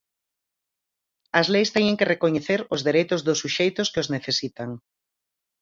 [1.39, 4.69] As leis teñen que recoñecer os dereitos dos suxeitos que os necesitan.